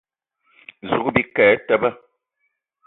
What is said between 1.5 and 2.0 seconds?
e teba.